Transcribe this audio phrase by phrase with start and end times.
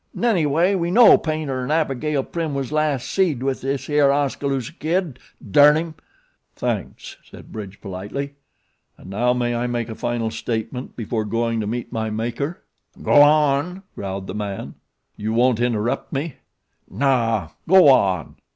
[0.15, 4.73] 'Nenny way we know Paynter and Abigail Prim was last seed with this here Oskaloosa
[4.79, 5.19] Kid,
[5.51, 5.93] durn him."
[6.55, 8.33] "Thanks," said Bridge politely,
[8.97, 12.63] "and now may I make my final statement before going to meet my maker?"
[13.03, 14.73] "Go on," growled the man.
[15.17, 16.37] "You won't interrupt me?"
[16.89, 18.37] "Naw, go on."